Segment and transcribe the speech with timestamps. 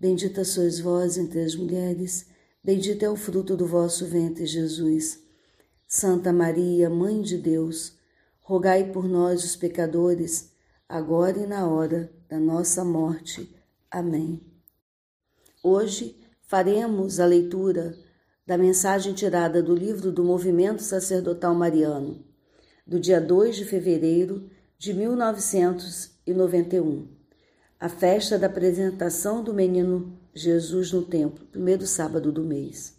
[0.00, 2.24] Bendita sois vós entre as mulheres,
[2.64, 5.22] bendito é o fruto do vosso ventre, Jesus.
[5.86, 7.98] Santa Maria, Mãe de Deus,
[8.40, 10.52] rogai por nós, os pecadores,
[10.88, 13.54] agora e na hora da nossa morte.
[13.90, 14.40] Amém.
[15.62, 17.94] Hoje faremos a leitura
[18.46, 22.24] da mensagem tirada do livro do Movimento Sacerdotal Mariano,
[22.86, 24.48] do dia 2 de fevereiro
[24.78, 27.19] de 1991
[27.80, 32.94] a festa da apresentação do menino Jesus no templo, primeiro sábado do mês.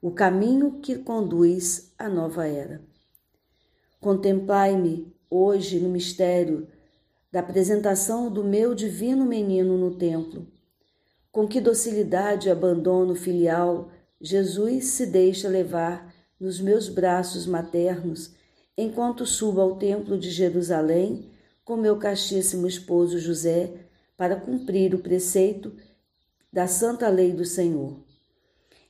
[0.00, 2.80] O caminho que conduz à nova era.
[4.00, 6.66] Contemplai-me hoje no mistério
[7.30, 10.46] da apresentação do meu divino menino no templo.
[11.30, 18.34] Com que docilidade e abandono filial Jesus se deixa levar nos meus braços maternos
[18.78, 21.30] enquanto subo ao templo de Jerusalém
[21.62, 23.85] com meu castíssimo esposo José
[24.16, 25.74] para cumprir o preceito
[26.52, 28.00] da santa lei do Senhor.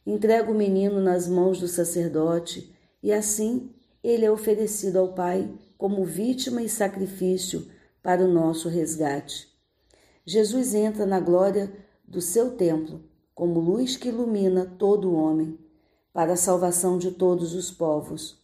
[0.07, 3.71] Entrega o menino nas mãos do sacerdote e assim
[4.03, 7.67] ele é oferecido ao Pai como vítima e sacrifício
[8.03, 9.49] para o nosso resgate.
[10.25, 11.73] Jesus entra na glória
[12.07, 15.59] do seu templo como luz que ilumina todo o homem,
[16.11, 18.43] para a salvação de todos os povos.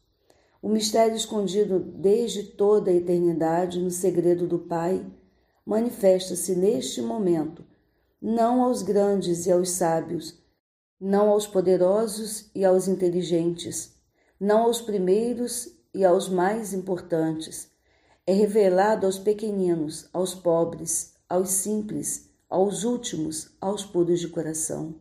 [0.61, 5.02] O mistério escondido desde toda a eternidade no segredo do Pai
[5.64, 7.64] manifesta-se neste momento,
[8.20, 10.38] não aos grandes e aos sábios,
[11.00, 13.94] não aos poderosos e aos inteligentes,
[14.38, 17.70] não aos primeiros e aos mais importantes.
[18.24, 24.95] É revelado aos pequeninos, aos pobres, aos simples, aos últimos, aos puros de coração.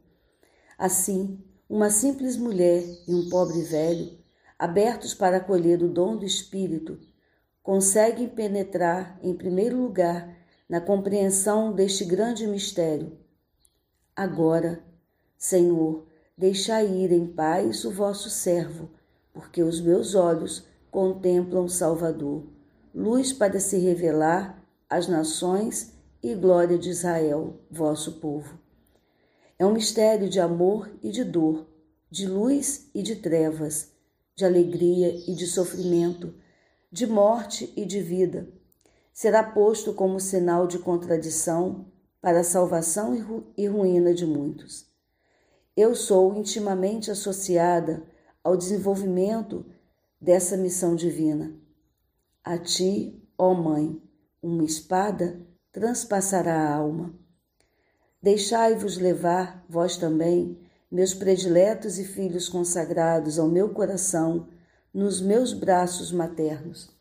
[0.78, 1.40] Assim,
[1.70, 4.18] uma simples mulher e um pobre velho,
[4.58, 7.00] abertos para acolher o dom do Espírito,
[7.62, 10.41] conseguem penetrar, em primeiro lugar,
[10.72, 13.12] na compreensão deste grande mistério.
[14.16, 14.82] Agora,
[15.38, 18.90] Senhor, deixai ir em paz o vosso servo,
[19.34, 22.48] porque os meus olhos contemplam Salvador,
[22.96, 25.92] luz para se revelar às nações
[26.24, 28.58] e glória de Israel, vosso povo.
[29.60, 31.68] É um mistério de amor e de dor,
[32.10, 33.92] de luz e de trevas,
[34.34, 36.34] de alegria e de sofrimento,
[36.90, 38.61] de morte e de vida
[39.22, 41.86] será posto como sinal de contradição
[42.20, 43.14] para a salvação
[43.56, 44.88] e ruína de muitos.
[45.78, 48.02] Eu sou intimamente associada
[48.44, 49.64] ao desenvolvimento
[50.20, 51.56] dessa missão divina.
[52.44, 54.02] A ti, ó Mãe,
[54.42, 55.40] uma espada
[55.72, 57.14] transpassará a alma.
[58.24, 60.58] Deixai-vos levar, vós também,
[60.90, 64.48] meus prediletos e filhos consagrados ao meu coração,
[64.92, 67.00] nos meus braços maternos.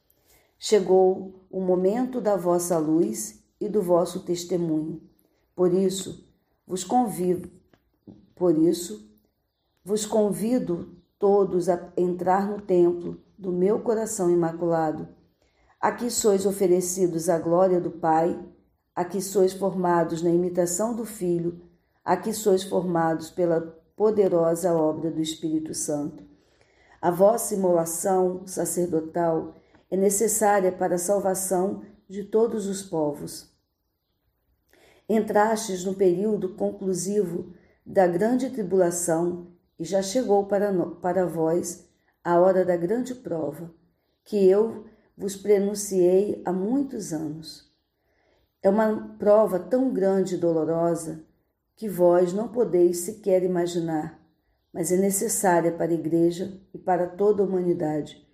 [0.63, 5.01] Chegou o momento da vossa luz e do vosso testemunho.
[5.57, 6.29] Por isso,
[6.67, 7.51] vos convido,
[8.35, 9.11] por isso,
[9.83, 15.09] vos convido todos a entrar no templo do meu coração imaculado.
[15.81, 18.39] Aqui sois oferecidos à glória do Pai,
[18.95, 21.59] aqui sois formados na imitação do Filho,
[22.05, 23.63] aqui sois formados pela
[23.97, 26.23] poderosa obra do Espírito Santo.
[27.01, 29.55] A vossa imolação sacerdotal
[29.91, 33.51] é necessária para a salvação de todos os povos.
[35.09, 37.53] Entrastes no período conclusivo
[37.85, 41.89] da grande tribulação e já chegou para, para vós
[42.23, 43.75] a hora da grande prova,
[44.25, 44.85] que eu
[45.17, 47.69] vos prenunciei há muitos anos.
[48.63, 51.25] É uma prova tão grande e dolorosa
[51.75, 54.21] que vós não podeis sequer imaginar,
[54.73, 58.30] mas é necessária para a Igreja e para toda a humanidade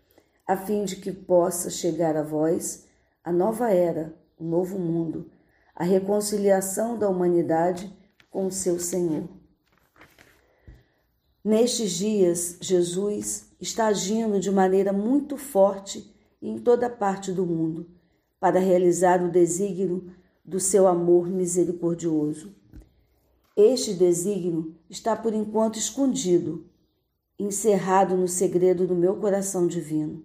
[0.47, 2.87] a fim de que possa chegar a vós
[3.25, 5.29] a nova era, o novo mundo,
[5.75, 7.93] a reconciliação da humanidade
[8.31, 9.29] com o seu Senhor.
[11.45, 17.91] Nestes dias, Jesus está agindo de maneira muito forte em toda parte do mundo
[18.39, 20.13] para realizar o desígnio
[20.45, 22.55] do seu amor misericordioso.
[23.57, 26.67] Este desígnio está por enquanto escondido,
[27.37, 30.25] encerrado no segredo do meu coração divino.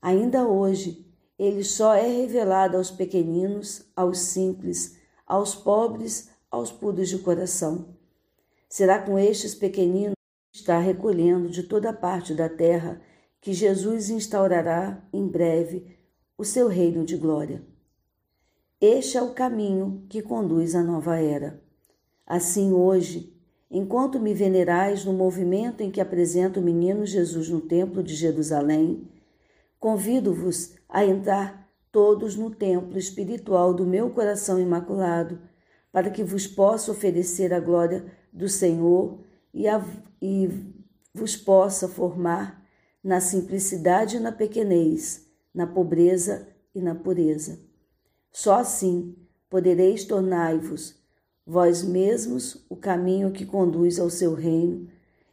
[0.00, 1.06] Ainda hoje,
[1.38, 4.96] ele só é revelado aos pequeninos, aos simples,
[5.26, 7.96] aos pobres, aos puros de coração.
[8.68, 10.14] Será com estes pequeninos
[10.52, 13.00] que está recolhendo de toda parte da terra
[13.40, 15.96] que Jesus instaurará em breve
[16.38, 17.62] o seu reino de glória.
[18.80, 21.62] Este é o caminho que conduz à nova era.
[22.26, 23.34] Assim, hoje,
[23.70, 29.08] enquanto me venerais no movimento em que apresento o menino Jesus no Templo de Jerusalém,
[29.78, 35.40] convido-vos a entrar todos no templo espiritual do meu coração imaculado,
[35.90, 39.20] para que vos possa oferecer a glória do Senhor
[39.52, 39.82] e, a,
[40.20, 40.48] e
[41.14, 42.62] vos possa formar
[43.02, 47.58] na simplicidade e na pequenez, na pobreza e na pureza.
[48.30, 49.16] Só assim
[49.48, 50.96] podereis tornar-vos
[51.46, 54.88] vós mesmos o caminho que conduz ao seu reino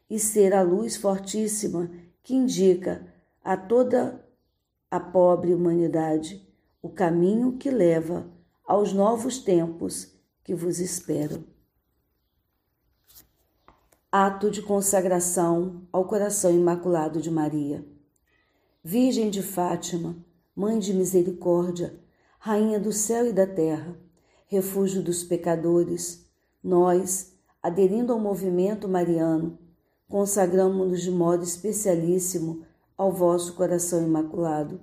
[0.10, 1.90] e ser a luz fortíssima
[2.22, 3.06] que indica
[3.44, 4.24] a toda
[4.94, 6.48] a pobre humanidade
[6.80, 8.28] o caminho que leva
[8.64, 10.14] aos novos tempos
[10.44, 11.44] que vos esperam.
[14.12, 17.84] Ato de consagração ao coração imaculado de Maria.
[18.84, 20.16] Virgem de Fátima,
[20.56, 22.00] Mãe de Misericórdia,
[22.38, 23.98] Rainha do céu e da terra,
[24.46, 26.30] refúgio dos pecadores,
[26.64, 29.58] nós, aderindo ao movimento mariano,
[30.08, 32.64] consagramos-nos de modo especialíssimo
[32.98, 34.80] ao vosso coração imaculado.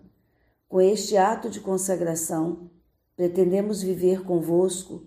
[0.69, 2.71] Com este ato de consagração,
[3.17, 5.03] pretendemos viver convosco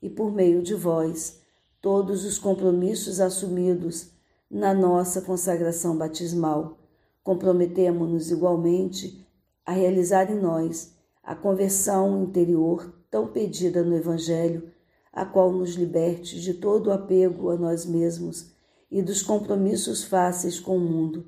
[0.00, 1.40] e por meio de vós
[1.80, 4.10] todos os compromissos assumidos
[4.50, 6.78] na nossa consagração batismal.
[7.22, 9.26] Comprometemo-nos igualmente
[9.64, 14.70] a realizar em nós a conversão interior tão pedida no Evangelho,
[15.12, 18.52] a qual nos liberte de todo o apego a nós mesmos
[18.90, 21.26] e dos compromissos fáceis com o mundo,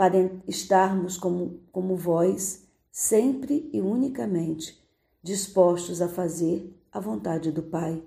[0.00, 4.82] para estarmos como, como vós, sempre e unicamente
[5.22, 8.02] dispostos a fazer a vontade do Pai.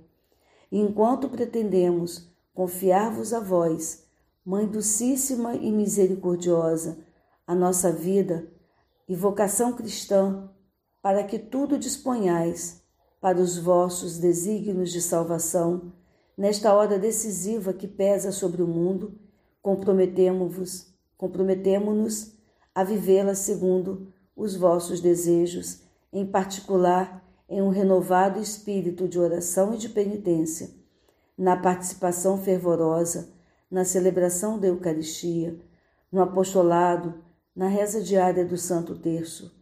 [0.72, 4.08] E enquanto pretendemos confiar-vos a vós,
[4.44, 6.98] Mãe docíssima e misericordiosa,
[7.46, 8.52] a nossa vida
[9.08, 10.50] e vocação cristã
[11.00, 12.82] para que tudo disponhais
[13.22, 15.94] para os vossos desígnios de salvação,
[16.36, 19.14] nesta hora decisiva que pesa sobre o mundo,
[19.62, 20.93] comprometemo-vos,
[21.24, 22.34] comprometemo-nos
[22.76, 25.82] a vivê-la segundo os vossos desejos,
[26.12, 30.72] em particular em um renovado espírito de oração e de penitência,
[31.38, 33.30] na participação fervorosa,
[33.72, 35.58] na celebração da Eucaristia,
[36.12, 37.14] no apostolado,
[37.56, 39.56] na reza diária do Santo Terço,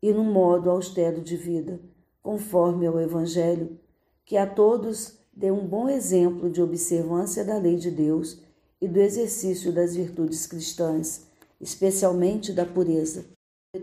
[0.00, 1.80] e no modo austero de vida,
[2.22, 3.78] conforme ao Evangelho,
[4.24, 8.42] que a todos dê um bom exemplo de observância da lei de Deus
[8.84, 11.26] e do exercício das virtudes cristãs,
[11.58, 13.24] especialmente da pureza.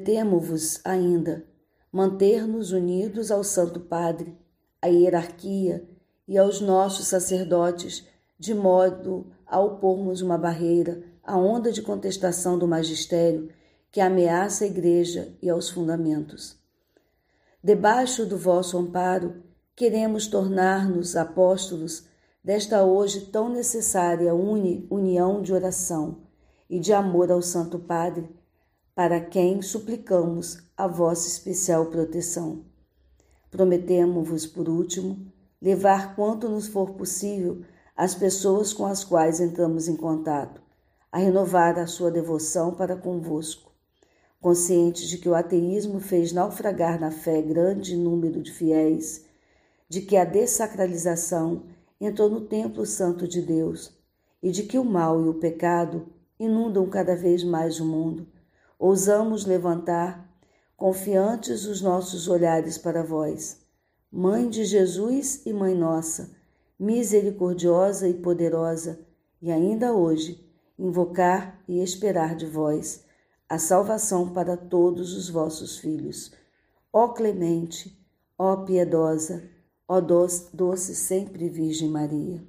[0.06, 1.44] Temo-vos ainda
[1.92, 4.38] manter-nos unidos ao Santo Padre,
[4.80, 5.84] à hierarquia
[6.28, 8.06] e aos nossos sacerdotes,
[8.38, 13.50] de modo a opormos uma barreira à onda de contestação do magistério
[13.92, 16.60] que ameaça a Igreja e aos fundamentos.
[17.64, 19.42] Debaixo do vosso amparo,
[19.76, 22.06] queremos tornar-nos apóstolos
[22.44, 26.18] desta hoje tão necessária uni união de oração
[26.70, 28.30] e de amor ao Santo Padre,
[28.96, 32.66] para quem suplicamos a vossa especial proteção.
[33.50, 37.64] Prometemos-vos, por último, levar quanto nos for possível
[37.96, 40.62] as pessoas com as quais entramos em contato,
[41.12, 43.72] a renovar a sua devoção para convosco
[44.42, 49.24] conscientes de que o ateísmo fez naufragar na fé grande número de fiéis,
[49.88, 51.64] de que a dessacralização
[52.02, 53.96] entrou no templo santo de Deus
[54.42, 56.08] e de que o mal e o pecado
[56.40, 58.28] inundam cada vez mais o mundo,
[58.80, 60.28] ousamos levantar,
[60.76, 63.62] confiantes os nossos olhares para vós,
[64.12, 66.32] Mãe de Jesus e Mãe nossa,
[66.78, 69.00] misericordiosa e poderosa,
[69.40, 70.44] e ainda hoje
[70.78, 73.06] invocar e esperar de vós
[73.48, 76.34] a salvação para todos os vossos filhos.
[76.92, 77.96] Ó clemente,
[78.38, 79.44] ó piedosa,
[79.94, 82.42] ó doce, doce sempre Virgem Maria.